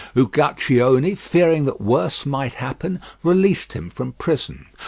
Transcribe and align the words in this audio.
Uguccione, 0.15 1.15
fearing 1.15 1.65
that 1.65 1.79
worse 1.79 2.25
might 2.25 2.55
happen, 2.55 2.99
released 3.21 3.73
him 3.73 3.91
from 3.91 4.13
prison. 4.13 4.65